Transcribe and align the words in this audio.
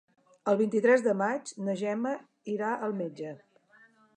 El 0.53 0.55
vint-i-tres 0.61 1.03
de 1.07 1.13
maig 1.19 1.53
na 1.67 1.75
Gemma 1.83 2.15
irà 2.55 2.73
al 2.89 2.97
metge. 3.03 3.37